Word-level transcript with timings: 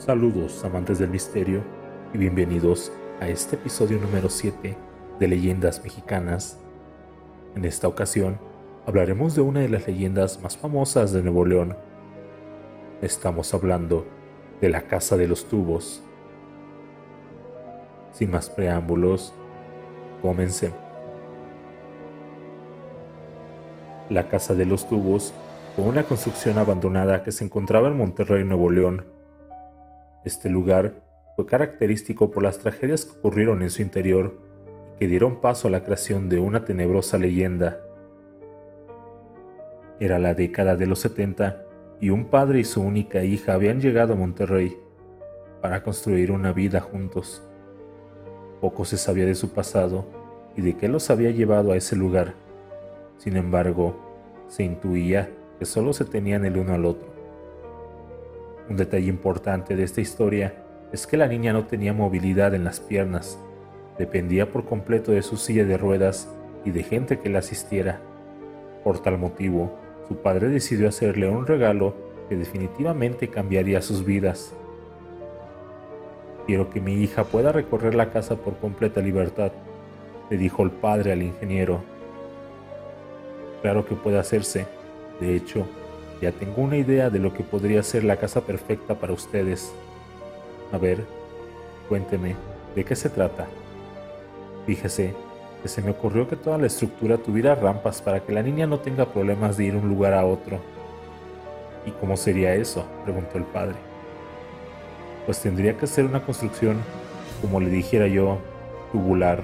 Saludos 0.00 0.64
amantes 0.64 0.98
del 0.98 1.10
misterio 1.10 1.62
y 2.14 2.16
bienvenidos 2.16 2.90
a 3.20 3.28
este 3.28 3.56
episodio 3.56 3.98
número 4.00 4.30
7 4.30 4.74
de 5.18 5.28
Leyendas 5.28 5.84
Mexicanas. 5.84 6.58
En 7.54 7.66
esta 7.66 7.86
ocasión 7.86 8.38
hablaremos 8.86 9.34
de 9.34 9.42
una 9.42 9.60
de 9.60 9.68
las 9.68 9.86
leyendas 9.86 10.40
más 10.42 10.56
famosas 10.56 11.12
de 11.12 11.22
Nuevo 11.22 11.44
León. 11.44 11.76
Estamos 13.02 13.52
hablando 13.52 14.06
de 14.62 14.70
la 14.70 14.84
Casa 14.84 15.18
de 15.18 15.28
los 15.28 15.44
Tubos. 15.44 16.02
Sin 18.10 18.30
más 18.30 18.48
preámbulos, 18.48 19.34
comencemos. 20.22 20.78
La 24.08 24.30
Casa 24.30 24.54
de 24.54 24.64
los 24.64 24.88
Tubos 24.88 25.34
fue 25.76 25.84
una 25.84 26.04
construcción 26.04 26.56
abandonada 26.56 27.22
que 27.22 27.32
se 27.32 27.44
encontraba 27.44 27.88
en 27.88 27.98
Monterrey, 27.98 28.44
Nuevo 28.44 28.70
León. 28.70 29.19
Este 30.24 30.50
lugar 30.50 31.02
fue 31.34 31.46
característico 31.46 32.30
por 32.30 32.42
las 32.42 32.58
tragedias 32.58 33.06
que 33.06 33.18
ocurrieron 33.18 33.62
en 33.62 33.70
su 33.70 33.80
interior 33.80 34.38
y 34.96 34.98
que 34.98 35.08
dieron 35.08 35.40
paso 35.40 35.68
a 35.68 35.70
la 35.70 35.82
creación 35.82 36.28
de 36.28 36.38
una 36.38 36.64
tenebrosa 36.64 37.16
leyenda. 37.16 37.80
Era 39.98 40.18
la 40.18 40.34
década 40.34 40.76
de 40.76 40.86
los 40.86 40.98
70 41.00 41.64
y 42.00 42.10
un 42.10 42.26
padre 42.26 42.60
y 42.60 42.64
su 42.64 42.82
única 42.82 43.24
hija 43.24 43.54
habían 43.54 43.80
llegado 43.80 44.12
a 44.12 44.16
Monterrey 44.16 44.76
para 45.60 45.82
construir 45.82 46.32
una 46.32 46.52
vida 46.52 46.80
juntos. 46.80 47.42
Poco 48.60 48.84
se 48.84 48.98
sabía 48.98 49.24
de 49.24 49.34
su 49.34 49.52
pasado 49.52 50.06
y 50.56 50.62
de 50.62 50.76
qué 50.76 50.88
los 50.88 51.08
había 51.10 51.30
llevado 51.30 51.72
a 51.72 51.76
ese 51.76 51.96
lugar. 51.96 52.34
Sin 53.16 53.36
embargo, 53.36 53.96
se 54.48 54.64
intuía 54.64 55.30
que 55.58 55.64
solo 55.64 55.92
se 55.92 56.04
tenían 56.04 56.44
el 56.44 56.56
uno 56.56 56.74
al 56.74 56.84
otro. 56.84 57.09
Un 58.70 58.76
detalle 58.76 59.08
importante 59.08 59.74
de 59.74 59.82
esta 59.82 60.00
historia 60.00 60.54
es 60.92 61.08
que 61.08 61.16
la 61.16 61.26
niña 61.26 61.52
no 61.52 61.66
tenía 61.66 61.92
movilidad 61.92 62.54
en 62.54 62.62
las 62.62 62.78
piernas, 62.78 63.36
dependía 63.98 64.52
por 64.52 64.64
completo 64.64 65.10
de 65.10 65.22
su 65.22 65.36
silla 65.36 65.64
de 65.64 65.76
ruedas 65.76 66.32
y 66.64 66.70
de 66.70 66.84
gente 66.84 67.18
que 67.18 67.28
la 67.28 67.40
asistiera. 67.40 68.00
Por 68.84 69.00
tal 69.00 69.18
motivo, 69.18 69.76
su 70.06 70.18
padre 70.18 70.48
decidió 70.50 70.88
hacerle 70.88 71.28
un 71.28 71.48
regalo 71.48 71.96
que 72.28 72.36
definitivamente 72.36 73.26
cambiaría 73.26 73.82
sus 73.82 74.04
vidas. 74.04 74.54
Quiero 76.46 76.70
que 76.70 76.80
mi 76.80 76.94
hija 77.02 77.24
pueda 77.24 77.50
recorrer 77.50 77.96
la 77.96 78.10
casa 78.10 78.36
por 78.36 78.56
completa 78.58 79.00
libertad, 79.00 79.50
le 80.30 80.36
dijo 80.36 80.62
el 80.62 80.70
padre 80.70 81.10
al 81.10 81.22
ingeniero. 81.22 81.80
Claro 83.62 83.84
que 83.84 83.96
puede 83.96 84.18
hacerse, 84.18 84.66
de 85.18 85.34
hecho, 85.34 85.66
ya 86.20 86.32
tengo 86.32 86.62
una 86.62 86.76
idea 86.76 87.10
de 87.10 87.18
lo 87.18 87.32
que 87.32 87.42
podría 87.42 87.82
ser 87.82 88.04
la 88.04 88.16
casa 88.16 88.42
perfecta 88.42 88.94
para 88.94 89.12
ustedes. 89.12 89.72
A 90.72 90.78
ver, 90.78 91.04
cuénteme, 91.88 92.36
¿de 92.74 92.84
qué 92.84 92.94
se 92.94 93.08
trata? 93.08 93.46
Fíjese 94.66 95.14
que 95.62 95.68
se 95.68 95.82
me 95.82 95.90
ocurrió 95.90 96.28
que 96.28 96.36
toda 96.36 96.58
la 96.58 96.66
estructura 96.66 97.18
tuviera 97.18 97.54
rampas 97.54 98.02
para 98.02 98.20
que 98.20 98.32
la 98.32 98.42
niña 98.42 98.66
no 98.66 98.80
tenga 98.80 99.06
problemas 99.06 99.56
de 99.56 99.64
ir 99.64 99.72
de 99.72 99.78
un 99.78 99.88
lugar 99.88 100.12
a 100.12 100.26
otro. 100.26 100.58
¿Y 101.86 101.90
cómo 101.92 102.16
sería 102.16 102.54
eso? 102.54 102.84
preguntó 103.04 103.38
el 103.38 103.44
padre. 103.44 103.76
Pues 105.24 105.40
tendría 105.40 105.76
que 105.76 105.86
ser 105.86 106.04
una 106.04 106.22
construcción, 106.22 106.78
como 107.40 107.60
le 107.60 107.70
dijera 107.70 108.06
yo, 108.06 108.38
tubular. 108.92 109.42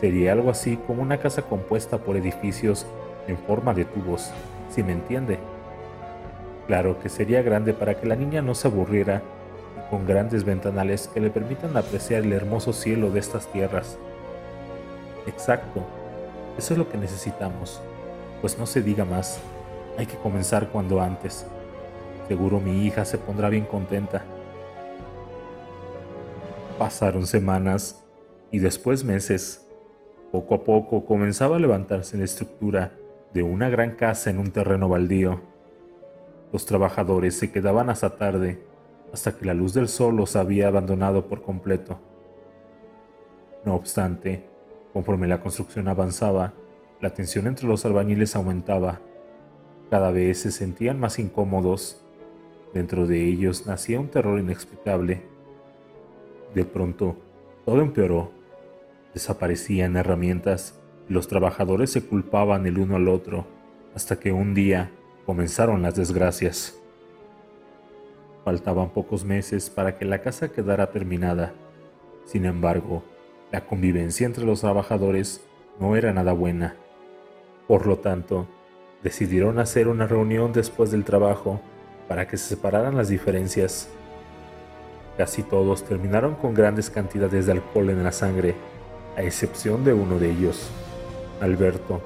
Sería 0.00 0.32
algo 0.32 0.50
así 0.50 0.78
como 0.86 1.02
una 1.02 1.18
casa 1.18 1.42
compuesta 1.42 1.98
por 1.98 2.16
edificios 2.16 2.86
en 3.26 3.36
forma 3.38 3.74
de 3.74 3.84
tubos 3.84 4.30
si 4.70 4.82
me 4.82 4.92
entiende. 4.92 5.38
Claro 6.66 6.98
que 6.98 7.08
sería 7.08 7.42
grande 7.42 7.72
para 7.72 7.94
que 7.94 8.06
la 8.06 8.16
niña 8.16 8.42
no 8.42 8.54
se 8.54 8.68
aburriera 8.68 9.22
y 9.76 9.90
con 9.90 10.06
grandes 10.06 10.44
ventanales 10.44 11.08
que 11.08 11.20
le 11.20 11.30
permitan 11.30 11.76
apreciar 11.76 12.22
el 12.22 12.32
hermoso 12.32 12.72
cielo 12.72 13.10
de 13.10 13.20
estas 13.20 13.46
tierras. 13.52 13.98
Exacto, 15.26 15.82
eso 16.58 16.74
es 16.74 16.78
lo 16.78 16.88
que 16.88 16.98
necesitamos. 16.98 17.80
Pues 18.40 18.58
no 18.58 18.66
se 18.66 18.82
diga 18.82 19.04
más, 19.04 19.38
hay 19.96 20.06
que 20.06 20.16
comenzar 20.16 20.68
cuando 20.68 21.00
antes. 21.00 21.46
Seguro 22.28 22.60
mi 22.60 22.84
hija 22.84 23.04
se 23.04 23.18
pondrá 23.18 23.48
bien 23.48 23.64
contenta. 23.64 24.24
Pasaron 26.78 27.26
semanas 27.26 28.04
y 28.50 28.58
después 28.58 29.04
meses. 29.04 29.66
Poco 30.32 30.56
a 30.56 30.64
poco 30.64 31.04
comenzaba 31.04 31.56
a 31.56 31.60
levantarse 31.60 32.18
la 32.18 32.24
estructura 32.24 32.92
de 33.32 33.42
una 33.42 33.68
gran 33.68 33.92
casa 33.92 34.30
en 34.30 34.38
un 34.38 34.50
terreno 34.50 34.88
baldío. 34.88 35.55
Los 36.52 36.66
trabajadores 36.66 37.36
se 37.36 37.50
quedaban 37.50 37.90
hasta 37.90 38.16
tarde, 38.16 38.62
hasta 39.12 39.36
que 39.36 39.44
la 39.44 39.54
luz 39.54 39.74
del 39.74 39.88
sol 39.88 40.16
los 40.16 40.36
había 40.36 40.68
abandonado 40.68 41.26
por 41.26 41.42
completo. 41.42 41.98
No 43.64 43.74
obstante, 43.74 44.46
conforme 44.92 45.26
la 45.26 45.40
construcción 45.40 45.88
avanzaba, 45.88 46.54
la 47.00 47.10
tensión 47.10 47.46
entre 47.46 47.66
los 47.66 47.84
albañiles 47.84 48.36
aumentaba. 48.36 49.00
Cada 49.90 50.10
vez 50.10 50.38
se 50.38 50.50
sentían 50.50 50.98
más 50.98 51.18
incómodos. 51.18 52.02
Dentro 52.72 53.06
de 53.06 53.24
ellos 53.24 53.66
nacía 53.66 54.00
un 54.00 54.08
terror 54.08 54.38
inexplicable. 54.38 55.22
De 56.54 56.64
pronto, 56.64 57.16
todo 57.64 57.82
empeoró. 57.82 58.30
Desaparecían 59.14 59.96
herramientas, 59.96 60.80
los 61.08 61.28
trabajadores 61.28 61.90
se 61.90 62.04
culpaban 62.04 62.66
el 62.66 62.78
uno 62.78 62.96
al 62.96 63.08
otro 63.08 63.46
hasta 63.94 64.18
que 64.18 64.32
un 64.32 64.54
día 64.54 64.90
comenzaron 65.26 65.82
las 65.82 65.96
desgracias. 65.96 66.78
Faltaban 68.44 68.90
pocos 68.90 69.24
meses 69.24 69.68
para 69.68 69.98
que 69.98 70.04
la 70.04 70.22
casa 70.22 70.48
quedara 70.52 70.92
terminada. 70.92 71.52
Sin 72.24 72.44
embargo, 72.44 73.02
la 73.50 73.66
convivencia 73.66 74.24
entre 74.24 74.44
los 74.44 74.60
trabajadores 74.60 75.40
no 75.80 75.96
era 75.96 76.12
nada 76.12 76.32
buena. 76.32 76.76
Por 77.66 77.86
lo 77.86 77.98
tanto, 77.98 78.46
decidieron 79.02 79.58
hacer 79.58 79.88
una 79.88 80.06
reunión 80.06 80.52
después 80.52 80.92
del 80.92 81.04
trabajo 81.04 81.60
para 82.08 82.28
que 82.28 82.36
se 82.36 82.50
separaran 82.50 82.96
las 82.96 83.08
diferencias. 83.08 83.88
Casi 85.16 85.42
todos 85.42 85.82
terminaron 85.82 86.36
con 86.36 86.54
grandes 86.54 86.88
cantidades 86.88 87.46
de 87.46 87.52
alcohol 87.52 87.90
en 87.90 88.04
la 88.04 88.12
sangre, 88.12 88.54
a 89.16 89.22
excepción 89.22 89.84
de 89.84 89.92
uno 89.92 90.20
de 90.20 90.30
ellos. 90.30 90.70
Alberto, 91.40 92.00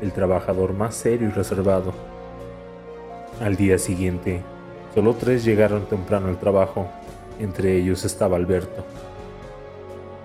el 0.00 0.10
trabajador 0.12 0.72
más 0.72 0.96
serio 0.96 1.28
y 1.28 1.30
reservado. 1.30 2.13
Al 3.40 3.56
día 3.56 3.78
siguiente, 3.78 4.42
solo 4.94 5.14
tres 5.14 5.44
llegaron 5.44 5.86
temprano 5.86 6.28
al 6.28 6.38
trabajo, 6.38 6.86
entre 7.40 7.76
ellos 7.76 8.04
estaba 8.04 8.36
Alberto. 8.36 8.84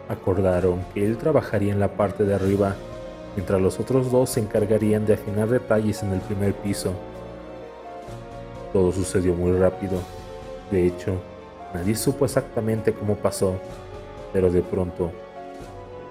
Acordaron 0.07 0.85
que 0.93 1.03
él 1.03 1.17
trabajaría 1.17 1.73
en 1.73 1.79
la 1.79 1.95
parte 1.97 2.23
de 2.23 2.35
arriba, 2.35 2.75
mientras 3.35 3.59
los 3.59 3.79
otros 3.79 4.11
dos 4.11 4.29
se 4.29 4.41
encargarían 4.41 5.07
de 5.07 5.15
afinar 5.15 5.49
detalles 5.49 6.03
en 6.03 6.13
el 6.13 6.21
primer 6.21 6.53
piso. 6.53 6.93
Todo 8.73 8.91
sucedió 8.91 9.33
muy 9.33 9.53
rápido. 9.53 9.99
De 10.69 10.85
hecho, 10.85 11.19
nadie 11.73 11.95
supo 11.95 12.25
exactamente 12.25 12.93
cómo 12.93 13.15
pasó, 13.15 13.55
pero 14.31 14.51
de 14.51 14.61
pronto, 14.61 15.11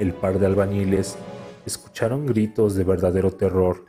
el 0.00 0.14
par 0.14 0.40
de 0.40 0.46
albañiles 0.46 1.16
escucharon 1.64 2.26
gritos 2.26 2.74
de 2.74 2.82
verdadero 2.82 3.30
terror. 3.30 3.84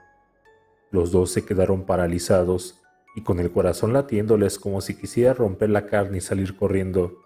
Los 0.91 1.11
dos 1.11 1.31
se 1.31 1.43
quedaron 1.43 1.85
paralizados 1.85 2.78
y 3.19 3.22
con 3.22 3.41
el 3.41 3.52
corazón 3.52 3.91
latiéndoles 3.91 4.57
como 4.57 4.80
si 4.80 4.96
quisiera 4.96 5.34
romper 5.34 5.69
la 5.69 5.88
carne 5.88 6.19
y 6.19 6.22
salir 6.22 6.56
corriendo. 6.56 7.19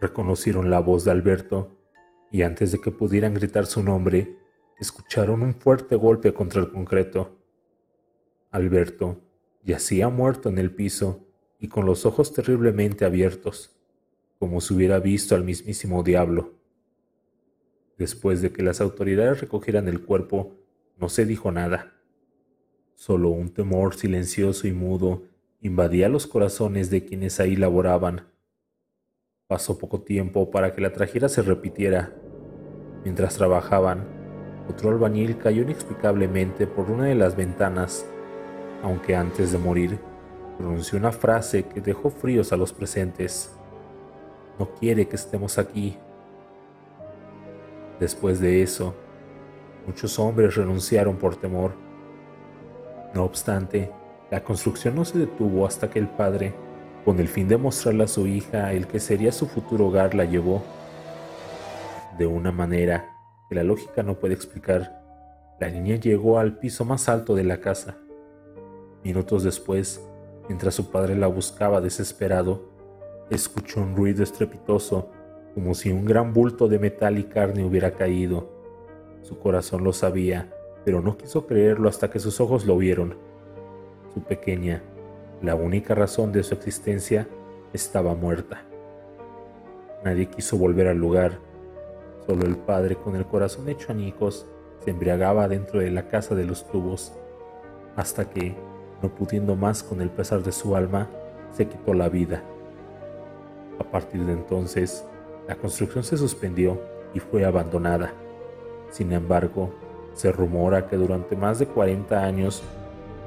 Reconocieron 0.00 0.70
la 0.70 0.80
voz 0.80 1.04
de 1.04 1.10
Alberto 1.10 1.76
y 2.30 2.40
antes 2.40 2.72
de 2.72 2.80
que 2.80 2.90
pudieran 2.90 3.34
gritar 3.34 3.66
su 3.66 3.82
nombre, 3.82 4.38
escucharon 4.80 5.42
un 5.42 5.54
fuerte 5.54 5.94
golpe 5.94 6.32
contra 6.32 6.62
el 6.62 6.70
concreto. 6.70 7.36
Alberto 8.50 9.20
yacía 9.62 10.08
muerto 10.08 10.48
en 10.48 10.56
el 10.56 10.74
piso 10.74 11.26
y 11.58 11.68
con 11.68 11.84
los 11.84 12.06
ojos 12.06 12.32
terriblemente 12.32 13.04
abiertos, 13.04 13.78
como 14.38 14.62
si 14.62 14.72
hubiera 14.72 15.00
visto 15.00 15.34
al 15.34 15.44
mismísimo 15.44 16.02
diablo. 16.02 16.54
Después 17.98 18.40
de 18.40 18.52
que 18.52 18.62
las 18.62 18.80
autoridades 18.80 19.42
recogieran 19.42 19.86
el 19.86 20.02
cuerpo, 20.02 20.56
no 20.96 21.10
se 21.10 21.26
dijo 21.26 21.52
nada. 21.52 21.97
Solo 22.98 23.30
un 23.30 23.50
temor 23.50 23.94
silencioso 23.94 24.66
y 24.66 24.72
mudo 24.72 25.22
invadía 25.60 26.08
los 26.08 26.26
corazones 26.26 26.90
de 26.90 27.04
quienes 27.04 27.38
ahí 27.38 27.54
laboraban. 27.54 28.26
Pasó 29.46 29.78
poco 29.78 30.00
tiempo 30.00 30.50
para 30.50 30.74
que 30.74 30.80
la 30.80 30.92
tragedia 30.92 31.28
se 31.28 31.42
repitiera. 31.42 32.12
Mientras 33.04 33.36
trabajaban, 33.36 34.04
otro 34.68 34.90
albañil 34.90 35.38
cayó 35.38 35.62
inexplicablemente 35.62 36.66
por 36.66 36.90
una 36.90 37.04
de 37.04 37.14
las 37.14 37.36
ventanas, 37.36 38.04
aunque 38.82 39.14
antes 39.14 39.52
de 39.52 39.58
morir 39.58 40.00
pronunció 40.56 40.98
una 40.98 41.12
frase 41.12 41.66
que 41.66 41.80
dejó 41.80 42.10
fríos 42.10 42.52
a 42.52 42.56
los 42.56 42.72
presentes. 42.72 43.54
No 44.58 44.74
quiere 44.74 45.06
que 45.06 45.14
estemos 45.14 45.56
aquí, 45.58 45.96
Después 48.00 48.40
de 48.40 48.62
eso, 48.62 48.94
muchos 49.86 50.18
hombres 50.18 50.54
renunciaron 50.54 51.16
por 51.16 51.34
temor. 51.36 51.87
No 53.14 53.24
obstante, 53.24 53.90
la 54.30 54.44
construcción 54.44 54.94
no 54.94 55.04
se 55.04 55.18
detuvo 55.18 55.66
hasta 55.66 55.88
que 55.90 55.98
el 55.98 56.08
padre, 56.08 56.54
Con 57.04 57.20
el 57.20 57.28
fin 57.28 57.48
de 57.48 57.56
mostrarle 57.56 58.04
a 58.04 58.08
su 58.08 58.26
hija 58.26 58.72
el 58.74 58.86
que 58.86 59.00
sería 59.00 59.32
su 59.32 59.46
futuro 59.46 59.86
hogar, 59.86 60.14
la 60.14 60.26
llevó. 60.26 60.62
De 62.18 62.26
una 62.26 62.52
manera 62.52 63.16
que 63.48 63.54
la 63.54 63.62
lógica 63.62 64.02
no 64.02 64.18
puede 64.18 64.34
explicar, 64.34 65.00
la 65.58 65.70
niña 65.70 65.96
llegó 65.96 66.38
al 66.38 66.58
piso 66.58 66.84
más 66.84 67.08
alto 67.08 67.34
de 67.34 67.44
la 67.44 67.60
casa. 67.60 67.96
Minutos 69.02 69.42
después, 69.42 70.04
mientras 70.48 70.74
su 70.74 70.90
padre 70.90 71.16
la 71.16 71.28
buscaba 71.28 71.80
desesperado, 71.80 72.68
escuchó 73.30 73.80
un 73.80 73.96
ruido 73.96 74.22
estrepitoso, 74.22 75.10
como 75.54 75.74
si 75.74 75.90
un 75.90 76.04
gran 76.04 76.34
bulto 76.34 76.68
de 76.68 76.78
metal 76.78 77.16
y 77.16 77.24
carne 77.24 77.64
hubiera 77.64 77.92
caído. 77.92 78.50
Su 79.22 79.38
corazón 79.38 79.82
lo 79.82 79.92
sabía, 79.92 80.52
pero 80.84 81.00
no 81.00 81.16
quiso 81.16 81.46
creerlo 81.46 81.88
hasta 81.88 82.10
que 82.10 82.18
sus 82.18 82.40
ojos 82.40 82.66
lo 82.66 82.76
vieron. 82.76 83.16
Su 84.14 84.22
pequeña, 84.22 84.82
la 85.42 85.54
única 85.54 85.94
razón 85.94 86.32
de 86.32 86.42
su 86.42 86.54
existencia, 86.54 87.28
estaba 87.72 88.14
muerta. 88.14 88.62
Nadie 90.04 90.26
quiso 90.26 90.56
volver 90.56 90.88
al 90.88 90.98
lugar. 90.98 91.38
Solo 92.26 92.46
el 92.46 92.56
padre, 92.56 92.96
con 92.96 93.16
el 93.16 93.26
corazón 93.26 93.68
hecho 93.68 93.92
añicos, 93.92 94.46
se 94.84 94.90
embriagaba 94.90 95.48
dentro 95.48 95.80
de 95.80 95.90
la 95.90 96.08
casa 96.08 96.34
de 96.34 96.44
los 96.44 96.66
tubos, 96.68 97.12
hasta 97.96 98.30
que, 98.30 98.54
no 99.02 99.14
pudiendo 99.14 99.56
más 99.56 99.82
con 99.82 100.00
el 100.00 100.10
pesar 100.10 100.42
de 100.42 100.52
su 100.52 100.76
alma, 100.76 101.08
se 101.50 101.66
quitó 101.66 101.94
la 101.94 102.08
vida. 102.08 102.42
A 103.78 103.84
partir 103.84 104.24
de 104.24 104.32
entonces, 104.32 105.04
la 105.46 105.56
construcción 105.56 106.04
se 106.04 106.16
suspendió 106.16 106.80
y 107.14 107.20
fue 107.20 107.44
abandonada. 107.44 108.12
Sin 108.90 109.12
embargo, 109.12 109.72
se 110.18 110.32
rumora 110.32 110.88
que 110.88 110.96
durante 110.96 111.36
más 111.36 111.60
de 111.60 111.66
40 111.66 112.24
años 112.24 112.64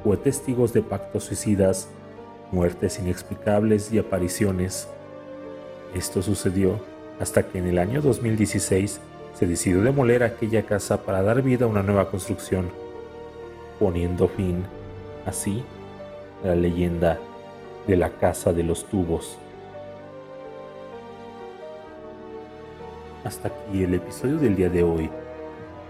fue 0.04 0.18
testigos 0.18 0.74
de 0.74 0.82
pactos 0.82 1.24
suicidas, 1.24 1.88
muertes 2.52 3.00
inexplicables 3.00 3.94
y 3.94 4.00
apariciones. 4.00 4.90
Esto 5.96 6.22
sucedió 6.22 6.82
hasta 7.22 7.44
que 7.44 7.60
en 7.60 7.68
el 7.68 7.78
año 7.80 8.02
2016 8.02 9.00
se 9.34 9.48
decidió 9.48 9.82
demoler 9.82 10.22
aquella 10.22 10.64
casa 10.64 11.04
para 11.04 11.22
dar 11.22 11.42
vida 11.42 11.64
a 11.64 11.70
una 11.70 11.82
nueva 11.82 12.12
construcción, 12.12 12.70
poniendo 13.80 14.28
fin, 14.28 14.66
así, 15.26 15.64
a 16.44 16.48
la 16.48 16.56
leyenda 16.56 17.18
de 17.88 17.96
la 17.96 18.10
Casa 18.10 18.52
de 18.52 18.64
los 18.64 18.84
Tubos. 18.84 19.38
Hasta 23.24 23.48
aquí 23.48 23.82
el 23.82 23.94
episodio 23.94 24.36
del 24.40 24.58
día 24.58 24.70
de 24.70 24.84
hoy. 24.84 25.10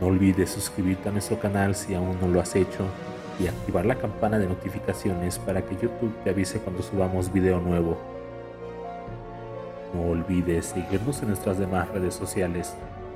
No 0.01 0.07
olvides 0.07 0.50
suscribirte 0.50 1.09
a 1.09 1.12
nuestro 1.12 1.39
canal 1.39 1.75
si 1.75 1.94
aún 1.94 2.18
no 2.19 2.27
lo 2.27 2.42
has 2.42 2.56
hecho 2.56 2.88
y 3.39 3.45
activar 3.48 3.86
la 3.86 3.95
campana 3.95 4.39
de 4.39 4.48
notificaciones 4.48 5.38
para 5.38 5.62
que 5.62 5.75
YouTube 5.75 6.12
te 6.24 6.31
avise 6.31 6.59
cuando 6.59 6.81
subamos 6.81 7.31
video 7.31 7.62
nuevo. 7.62 8.00
No 9.94 10.09
olvides 10.09 10.65
seguirnos 10.65 11.21
en 11.21 11.27
nuestras 11.27 11.59
demás 11.59 11.88
redes 11.89 12.15
sociales 12.15 12.74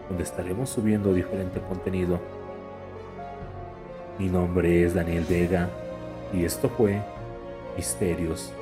donde 0.07 0.23
estaremos 0.23 0.69
subiendo 0.69 1.11
diferente 1.11 1.59
contenido. 1.59 2.19
Mi 4.19 4.27
nombre 4.27 4.83
es 4.85 4.93
Daniel 4.93 5.25
Vega 5.27 5.67
y 6.31 6.45
esto 6.45 6.69
fue 6.69 7.01
Misterios 7.75 8.53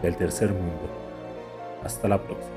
del 0.00 0.16
Tercer 0.16 0.50
Mundo. 0.50 0.88
Hasta 1.84 2.08
la 2.08 2.16
próxima. 2.16 2.55